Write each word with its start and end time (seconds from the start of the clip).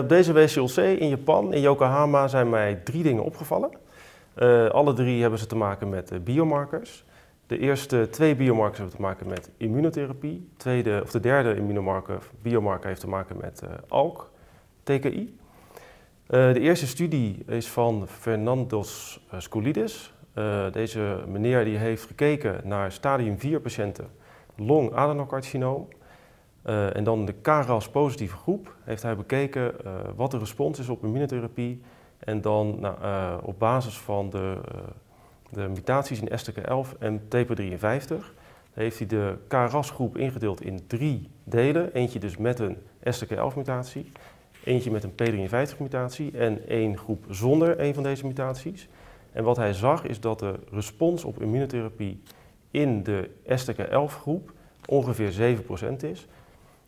Op 0.00 0.08
deze 0.08 0.32
WCLC 0.32 0.76
in 0.76 1.08
Japan, 1.08 1.52
in 1.52 1.60
Yokohama, 1.60 2.28
zijn 2.28 2.50
mij 2.50 2.74
drie 2.74 3.02
dingen 3.02 3.24
opgevallen. 3.24 3.70
Uh, 4.36 4.68
alle 4.68 4.92
drie 4.92 5.20
hebben 5.20 5.38
ze 5.38 5.46
te 5.46 5.56
maken 5.56 5.88
met 5.88 6.12
uh, 6.12 6.18
biomarkers. 6.20 7.04
De 7.46 7.58
eerste 7.58 8.08
twee 8.10 8.36
biomarkers 8.36 8.78
hebben 8.78 8.96
te 8.96 9.02
maken 9.02 9.26
met 9.28 9.50
immunotherapie. 9.56 10.48
Tweede, 10.56 11.00
of 11.02 11.10
de 11.10 11.20
derde 11.20 11.56
immunomarker, 11.56 12.18
biomarker 12.42 12.88
heeft 12.88 13.00
te 13.00 13.08
maken 13.08 13.36
met 13.36 13.62
ALK, 13.88 14.30
TKI. 14.82 15.38
de 16.26 16.60
eerste 16.60 16.86
studie 16.86 17.44
is 17.46 17.68
van 17.68 18.06
Fernandos 18.08 19.20
Skoulidis. 19.38 20.14
deze 20.72 21.22
meneer 21.26 21.64
die 21.64 21.76
heeft 21.76 22.04
gekeken 22.06 22.60
naar 22.64 22.92
stadium 22.92 23.38
4 23.38 23.60
patiënten 23.60 24.08
long-adenocarcinoom. 24.56 25.88
Uh, 26.66 26.96
en 26.96 27.04
dan 27.04 27.24
de 27.24 27.32
KRAS-positieve 27.32 28.36
groep 28.36 28.74
heeft 28.84 29.02
hij 29.02 29.16
bekeken 29.16 29.72
uh, 29.84 29.92
wat 30.16 30.30
de 30.30 30.38
respons 30.38 30.78
is 30.78 30.88
op 30.88 31.04
immunotherapie. 31.04 31.80
En 32.18 32.40
dan 32.40 32.80
nou, 32.80 32.96
uh, 33.02 33.34
op 33.42 33.58
basis 33.58 33.98
van 33.98 34.30
de, 34.30 34.56
de 35.50 35.68
mutaties 35.68 36.20
in 36.20 36.28
STK11 36.38 36.98
en 36.98 37.20
TP53 37.20 38.14
heeft 38.72 38.98
hij 38.98 39.06
de 39.06 39.36
KRAS-groep 39.48 40.16
ingedeeld 40.16 40.62
in 40.62 40.86
drie 40.86 41.28
delen. 41.44 41.92
Eentje 41.92 42.18
dus 42.18 42.36
met 42.36 42.58
een 42.58 42.76
STK11-mutatie, 43.10 44.12
eentje 44.64 44.90
met 44.90 45.04
een 45.04 45.12
P53-mutatie 45.12 46.38
en 46.38 46.68
één 46.68 46.98
groep 46.98 47.24
zonder 47.28 47.80
een 47.80 47.94
van 47.94 48.02
deze 48.02 48.26
mutaties. 48.26 48.88
En 49.32 49.44
wat 49.44 49.56
hij 49.56 49.72
zag 49.72 50.04
is 50.04 50.20
dat 50.20 50.38
de 50.38 50.54
respons 50.70 51.24
op 51.24 51.42
immunotherapie 51.42 52.22
in 52.70 53.02
de 53.02 53.30
STK11-groep 53.48 54.52
ongeveer 54.86 55.58
7% 55.62 55.96
is. 56.00 56.26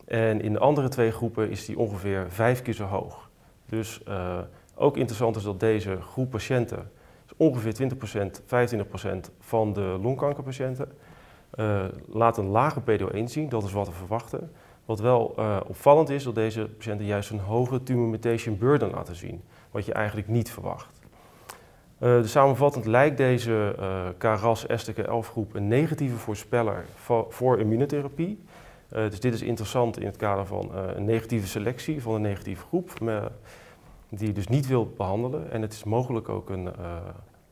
En 0.08 0.40
in 0.40 0.52
de 0.52 0.58
andere 0.58 0.88
twee 0.88 1.10
groepen 1.10 1.50
is 1.50 1.64
die 1.64 1.78
ongeveer 1.78 2.26
vijf 2.28 2.62
keer 2.62 2.74
zo 2.74 2.84
hoog. 2.84 3.28
Dus 3.66 4.00
uh, 4.08 4.38
ook 4.74 4.96
interessant 4.96 5.36
is 5.36 5.42
dat 5.42 5.60
deze 5.60 6.00
groep 6.00 6.30
patiënten, 6.30 6.90
dus 7.22 7.36
ongeveer 7.36 7.74
20%, 7.74 8.86
25% 9.28 9.32
van 9.40 9.72
de 9.72 9.98
longkankerpatiënten, 10.02 10.92
uh, 11.54 11.84
laat 12.06 12.38
een 12.38 12.48
lage 12.48 12.80
PDO1 12.80 13.24
zien. 13.24 13.48
Dat 13.48 13.64
is 13.64 13.72
wat 13.72 13.86
we 13.86 13.92
verwachten. 13.92 14.52
Wat 14.84 15.00
wel 15.00 15.34
uh, 15.38 15.60
opvallend 15.66 16.08
is, 16.08 16.24
dat 16.24 16.34
deze 16.34 16.68
patiënten 16.76 17.06
juist 17.06 17.30
een 17.30 17.38
hoge 17.38 17.82
tumor 17.82 18.08
mutation 18.08 18.58
burden 18.58 18.90
laten 18.90 19.16
zien. 19.16 19.42
Wat 19.70 19.84
je 19.84 19.92
eigenlijk 19.92 20.28
niet 20.28 20.50
verwacht. 20.50 21.00
Dus 21.98 22.30
samenvattend 22.30 22.86
lijkt 22.86 23.16
deze 23.16 23.74
KRAS 24.18 24.66
STK11 24.66 25.30
groep 25.30 25.54
een 25.54 25.68
negatieve 25.68 26.16
voorspeller 26.16 26.84
voor, 26.94 27.26
voor 27.28 27.58
immunotherapie. 27.58 28.38
Uh, 28.92 29.10
dus 29.10 29.20
dit 29.20 29.34
is 29.34 29.42
interessant 29.42 29.98
in 29.98 30.06
het 30.06 30.16
kader 30.16 30.46
van 30.46 30.74
een 30.74 31.04
negatieve 31.04 31.46
selectie 31.46 32.02
van 32.02 32.14
een 32.14 32.20
negatieve 32.20 32.64
groep 32.66 32.92
die 34.08 34.26
je 34.26 34.32
dus 34.32 34.48
niet 34.48 34.66
wilt 34.66 34.96
behandelen. 34.96 35.50
En 35.50 35.62
het 35.62 35.72
is 35.72 35.84
mogelijk 35.84 36.28
ook 36.28 36.50
een, 36.50 36.70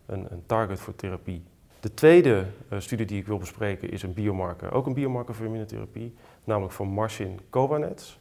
een, 0.07 0.27
een 0.31 0.43
target 0.47 0.81
voor 0.81 0.95
therapie. 0.95 1.43
De 1.81 1.95
tweede 1.95 2.47
studie 2.79 3.07
die 3.07 3.19
ik 3.19 3.27
wil 3.27 3.39
bespreken 3.39 3.91
is 3.91 4.03
een 4.03 4.13
biomarker, 4.13 4.73
ook 4.73 4.87
een 4.87 4.95
biomarker 4.95 5.35
voor 5.35 5.47
immunotherapie, 5.47 6.15
namelijk 6.45 6.73
van 6.73 6.89
Marcin 6.89 7.41
Kovanets. 7.51 8.19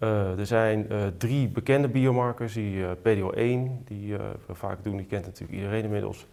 Er 0.00 0.46
zijn 0.46 0.86
drie 1.18 1.48
bekende 1.48 1.88
biomarkers, 1.88 2.52
die 2.52 2.76
uh, 2.76 2.90
PDO1, 2.90 3.84
die 3.84 4.16
we 4.46 4.54
vaak 4.54 4.84
doen, 4.84 4.96
die 4.96 5.06
kent 5.06 5.24
natuurlijk 5.24 5.58
iedereen 5.58 5.84
inmiddels. 5.84 6.26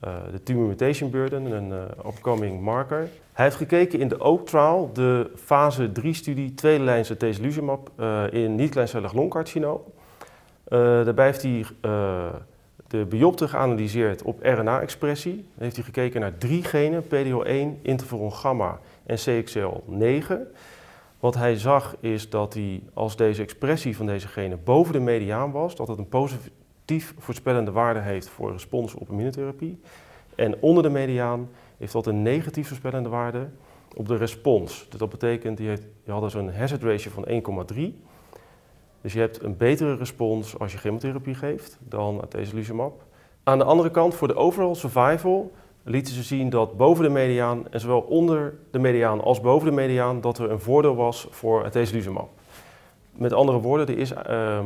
De 0.00 0.42
tumor 0.42 0.66
mutation 0.66 1.10
burden, 1.10 1.44
een 1.52 1.72
upcoming 2.06 2.60
marker. 2.60 3.08
Hij 3.32 3.44
heeft 3.44 3.56
gekeken 3.56 3.98
in 3.98 4.08
de 4.08 4.20
OAK 4.20 4.46
trial, 4.46 4.90
de 4.92 5.30
fase 5.36 5.90
3-studie, 6.00 6.54
tweede 6.54 6.84
lijnse 6.84 7.16
tesiluzumab 7.16 7.90
in 8.30 8.54
niet-kleincellig 8.54 9.12
longcarcinoom. 9.12 9.80
daarbij 10.68 11.26
heeft 11.26 11.42
hij 11.42 11.64
de 12.90 13.04
biopte 13.04 13.48
geanalyseerd 13.48 14.22
op 14.22 14.42
RNA-expressie. 14.42 15.46
heeft 15.58 15.76
hij 15.76 15.84
gekeken 15.84 16.20
naar 16.20 16.38
drie 16.38 16.64
genen, 16.64 17.04
PDO1, 17.04 17.82
interferon 17.82 18.32
gamma 18.32 18.78
en 19.06 19.18
CXL9. 19.18 20.32
Wat 21.20 21.34
hij 21.34 21.56
zag 21.56 21.96
is 22.00 22.30
dat 22.30 22.54
hij, 22.54 22.82
als 22.94 23.16
deze 23.16 23.42
expressie 23.42 23.96
van 23.96 24.06
deze 24.06 24.28
gene 24.28 24.56
boven 24.56 24.92
de 24.92 25.00
mediaan 25.00 25.50
was, 25.50 25.76
dat 25.76 25.88
het 25.88 25.98
een 25.98 26.08
positief 26.90 27.22
voorspellende 27.22 27.70
waarde 27.70 28.00
heeft 28.00 28.28
voor 28.28 28.52
respons 28.52 28.94
op 28.94 29.08
immunotherapie. 29.10 29.80
En 30.34 30.56
onder 30.60 30.82
de 30.82 30.88
mediaan 30.88 31.48
heeft 31.78 31.92
dat 31.92 32.06
een 32.06 32.22
negatief 32.22 32.68
voorspellende 32.68 33.08
waarde 33.08 33.48
op 33.96 34.08
de 34.08 34.16
respons. 34.16 34.86
Dus 34.88 34.98
dat 34.98 35.08
betekent, 35.08 35.56
die, 35.56 35.68
heeft, 35.68 35.82
die 36.04 36.12
hadden 36.12 36.30
zo'n 36.30 36.52
hazard 36.52 36.82
ratio 36.82 37.10
van 37.10 37.26
1,3. 37.74 37.80
Dus 39.00 39.12
je 39.12 39.18
hebt 39.18 39.42
een 39.42 39.56
betere 39.56 39.96
respons 39.96 40.58
als 40.58 40.72
je 40.72 40.78
chemotherapie 40.78 41.34
geeft 41.34 41.78
dan 41.80 42.22
atezolizumab. 42.22 43.04
Aan 43.42 43.58
de 43.58 43.64
andere 43.64 43.90
kant, 43.90 44.14
voor 44.14 44.28
de 44.28 44.36
overall 44.36 44.74
survival 44.74 45.52
lieten 45.82 46.14
ze 46.14 46.22
zien 46.22 46.50
dat 46.50 46.76
boven 46.76 47.04
de 47.04 47.10
mediaan 47.10 47.68
en 47.70 47.80
zowel 47.80 48.00
onder 48.00 48.54
de 48.70 48.78
mediaan 48.78 49.20
als 49.20 49.40
boven 49.40 49.68
de 49.68 49.74
mediaan 49.74 50.20
dat 50.20 50.38
er 50.38 50.50
een 50.50 50.60
voordeel 50.60 50.96
was 50.96 51.26
voor 51.30 51.64
atezolizumab. 51.64 52.28
Met 53.12 53.32
andere 53.32 53.60
woorden, 53.60 53.88
er 53.88 53.98
is 53.98 54.12
uh, 54.12 54.58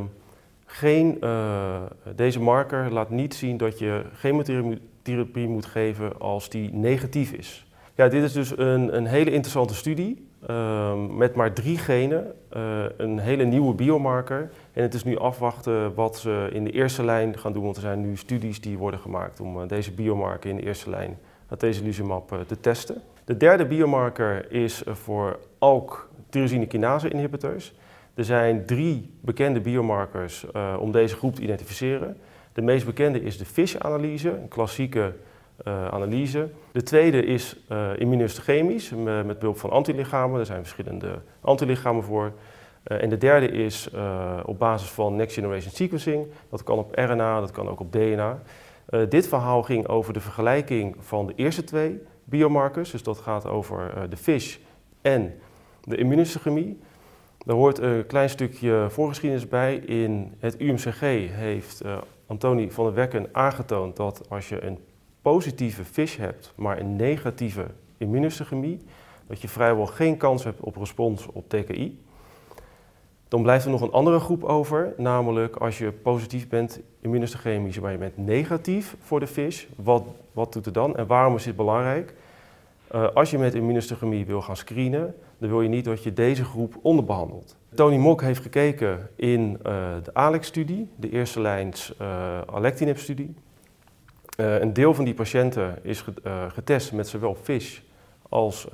geen, 0.74 1.16
uh, 1.20 1.82
deze 2.14 2.40
marker 2.40 2.92
laat 2.92 3.10
niet 3.10 3.34
zien 3.34 3.56
dat 3.56 3.78
je 3.78 4.02
chemotherapie 4.14 5.48
moet 5.48 5.66
geven 5.66 6.20
als 6.20 6.48
die 6.48 6.72
negatief 6.72 7.32
is. 7.32 7.66
Ja, 7.94 8.08
dit 8.08 8.22
is 8.22 8.32
dus 8.32 8.58
een, 8.58 8.96
een 8.96 9.06
hele 9.06 9.30
interessante 9.30 9.74
studie 9.74 10.28
uh, 10.50 10.92
met 11.08 11.34
maar 11.34 11.52
drie 11.52 11.78
genen, 11.78 12.32
uh, 12.56 12.84
een 12.96 13.18
hele 13.18 13.44
nieuwe 13.44 13.74
biomarker. 13.74 14.50
En 14.72 14.82
het 14.82 14.94
is 14.94 15.04
nu 15.04 15.18
afwachten 15.18 15.94
wat 15.94 16.18
ze 16.18 16.48
in 16.52 16.64
de 16.64 16.70
eerste 16.70 17.04
lijn 17.04 17.38
gaan 17.38 17.52
doen, 17.52 17.64
want 17.64 17.76
er 17.76 17.82
zijn 17.82 18.00
nu 18.00 18.16
studies 18.16 18.60
die 18.60 18.78
worden 18.78 19.00
gemaakt 19.00 19.40
om 19.40 19.60
uh, 19.60 19.68
deze 19.68 19.92
biomarker 19.92 20.50
in 20.50 20.56
de 20.56 20.62
eerste 20.62 20.90
lijn, 20.90 21.18
atezolizumab, 21.48 22.32
uh, 22.32 22.38
te 22.40 22.60
testen. 22.60 23.02
De 23.24 23.36
derde 23.36 23.66
biomarker 23.66 24.52
is 24.52 24.82
voor 24.86 25.38
ALK 25.58 26.08
tyrosine 26.28 26.66
kinase 26.66 27.08
inhibitors. 27.08 27.74
Er 28.14 28.24
zijn 28.24 28.66
drie 28.66 29.10
bekende 29.20 29.60
biomarkers 29.60 30.46
om 30.78 30.92
deze 30.92 31.16
groep 31.16 31.34
te 31.34 31.42
identificeren. 31.42 32.16
De 32.52 32.62
meest 32.62 32.86
bekende 32.86 33.22
is 33.22 33.38
de 33.38 33.44
FISH-analyse, 33.44 34.30
een 34.30 34.48
klassieke 34.48 35.12
uh, 35.66 35.88
analyse. 35.88 36.48
De 36.72 36.82
tweede 36.82 37.24
is 37.24 37.56
uh, 37.72 37.90
met 39.24 39.38
behulp 39.38 39.58
van 39.58 39.70
antilichamen. 39.70 40.40
Er 40.40 40.46
zijn 40.46 40.60
verschillende 40.60 41.18
antilichamen 41.40 42.02
voor. 42.02 42.32
En 42.82 43.08
de 43.08 43.18
derde 43.18 43.48
is 43.48 43.90
op 44.44 44.58
basis 44.58 44.88
van 44.88 45.16
next 45.16 45.34
generation 45.34 45.72
sequencing. 45.72 46.26
Dat 46.50 46.62
kan 46.62 46.78
op 46.78 46.94
RNA, 46.94 47.40
dat 47.40 47.50
kan 47.50 47.68
ook 47.68 47.80
op 47.80 47.92
DNA. 47.92 48.42
dit 49.08 49.28
verhaal 49.28 49.62
ging 49.62 49.88
over 49.88 50.12
de 50.12 50.20
vergelijking 50.20 50.96
van 50.98 51.26
de 51.26 51.32
eerste 51.36 51.64
twee 51.64 52.02
biomarkers. 52.24 52.90
Dus 52.90 53.02
dat 53.02 53.18
gaat 53.18 53.46
over 53.46 54.06
de 54.10 54.16
FISH 54.16 54.58
en 55.02 55.34
de 55.84 55.96
immunohistochemie. 55.96 56.80
Daar 57.44 57.56
hoort 57.56 57.78
een 57.78 58.06
klein 58.06 58.30
stukje 58.30 58.86
voorgeschiedenis 58.90 59.48
bij. 59.48 59.76
In 59.76 60.34
het 60.38 60.60
UMCG 60.60 61.00
heeft 61.30 61.82
Antoni 62.26 62.70
van 62.70 62.84
der 62.84 62.94
Wekken 62.94 63.28
aangetoond 63.32 63.96
dat 63.96 64.30
als 64.30 64.48
je 64.48 64.62
een 64.62 64.78
positieve 65.22 65.84
fish 65.84 66.16
hebt, 66.16 66.52
maar 66.56 66.78
een 66.78 66.96
negatieve 66.96 67.66
immunohistochemie, 67.98 68.80
dat 69.26 69.40
je 69.40 69.48
vrijwel 69.48 69.86
geen 69.86 70.16
kans 70.16 70.44
hebt 70.44 70.60
op 70.60 70.76
respons 70.76 71.26
op 71.32 71.48
TKI. 71.48 72.02
Dan 73.28 73.42
blijft 73.42 73.64
er 73.64 73.70
nog 73.70 73.80
een 73.80 73.92
andere 73.92 74.20
groep 74.20 74.44
over, 74.44 74.94
namelijk 74.96 75.56
als 75.56 75.78
je 75.78 75.92
positief 75.92 76.48
bent 76.48 76.80
immunohistochemisch, 77.00 77.80
maar 77.80 77.92
je 77.92 77.98
bent 77.98 78.16
negatief 78.16 78.96
voor 79.00 79.20
de 79.20 79.26
fish, 79.26 79.66
wat, 79.76 80.04
wat 80.32 80.52
doet 80.52 80.64
het 80.64 80.74
dan 80.74 80.96
en 80.96 81.06
waarom 81.06 81.34
is 81.34 81.44
dit 81.44 81.56
belangrijk? 81.56 82.14
Uh, 82.94 83.08
als 83.08 83.30
je 83.30 83.38
met 83.38 83.54
immunohistochemie 83.54 84.26
wil 84.26 84.42
gaan 84.42 84.56
screenen, 84.56 85.14
dan 85.38 85.48
wil 85.48 85.62
je 85.62 85.68
niet 85.68 85.84
dat 85.84 86.02
je 86.02 86.12
deze 86.12 86.44
groep 86.44 86.78
onderbehandelt. 86.82 87.56
Tony 87.74 87.96
Mok 87.96 88.20
heeft 88.22 88.42
gekeken 88.42 89.10
in 89.16 89.50
uh, 89.66 89.86
de 90.02 90.14
ALEX-studie, 90.14 90.88
de 90.96 91.10
eerste 91.10 91.40
lijns 91.40 91.94
uh, 92.00 92.40
alectinib-studie. 92.40 93.34
Uh, 94.36 94.60
een 94.60 94.72
deel 94.72 94.94
van 94.94 95.04
die 95.04 95.14
patiënten 95.14 95.78
is 95.82 96.04
getest 96.48 96.92
met 96.92 97.08
zowel 97.08 97.34
FISH 97.34 97.80
als 98.28 98.68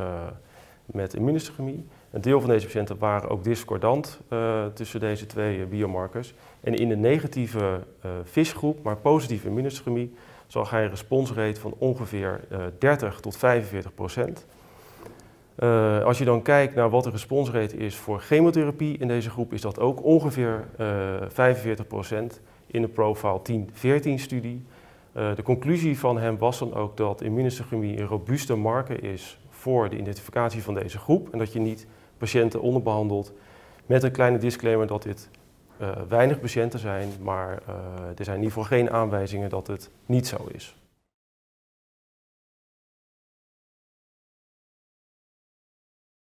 met 0.87 1.15
immunohistochemie. 1.15 1.87
Een 2.11 2.21
deel 2.21 2.41
van 2.41 2.51
deze 2.51 2.67
patiënten 2.67 2.99
waren 2.99 3.29
ook 3.29 3.45
discordant 3.45 4.21
tussen 4.75 5.01
deze 5.01 5.27
twee 5.27 5.67
biomarkers. 5.67 6.35
En 6.61 6.75
in 6.75 6.89
de 6.89 6.97
negatieve 6.97 7.81
FISH-groep, 8.25 8.83
maar 8.83 8.97
positieve 8.97 9.49
immunohistochemie, 9.49 10.15
zag 10.47 10.71
hij 10.71 10.83
een 10.83 10.91
responsrate 10.91 11.61
van 11.61 11.75
ongeveer 11.79 12.41
30 12.79 13.21
tot 13.21 13.37
45 13.37 13.95
procent. 13.95 14.47
Als 16.05 16.19
je 16.19 16.25
dan 16.25 16.43
kijkt 16.43 16.75
naar 16.75 16.91
wat 16.91 17.05
de 17.05 17.11
responsrate 17.11 17.77
is 17.77 17.97
voor 17.97 18.21
chemotherapie 18.21 18.99
in 18.99 19.09
deze 19.09 19.31
groep, 19.31 19.53
is 19.53 19.61
dat 19.61 19.79
ook 19.79 20.05
ongeveer 20.05 20.65
45 21.29 21.87
procent 21.87 22.41
in 22.67 22.83
de 22.83 22.89
Profile 22.89 23.41
10-14 23.41 24.15
studie. 24.15 24.65
Uh, 25.17 25.35
de 25.35 25.43
conclusie 25.43 25.99
van 25.99 26.19
hem 26.19 26.39
was 26.39 26.59
dan 26.59 26.75
ook 26.75 26.97
dat 26.97 27.23
immunohistochemie 27.23 28.01
een 28.01 28.07
robuuste 28.07 28.55
marker 28.55 29.05
is 29.05 29.39
voor 29.49 29.89
de 29.89 29.99
identificatie 29.99 30.63
van 30.63 30.75
deze 30.75 30.99
groep 30.99 31.29
en 31.33 31.39
dat 31.39 31.53
je 31.53 31.61
niet 31.61 31.87
patiënten 32.19 32.61
onderbehandelt 32.61 33.33
met 33.87 34.03
een 34.03 34.11
kleine 34.11 34.39
disclaimer 34.39 34.87
dat 34.87 35.03
dit 35.03 35.29
weinig 36.09 36.41
patiënten 36.41 36.79
zijn, 36.79 37.09
maar 37.23 37.63
er 38.17 38.25
zijn 38.25 38.37
in 38.37 38.43
ieder 38.43 38.59
geval 38.59 38.79
geen 38.79 38.91
aanwijzingen 38.91 39.51
dat 39.51 39.67
het 39.67 39.91
niet 40.07 40.27
zo 40.27 40.37
is. 40.53 40.77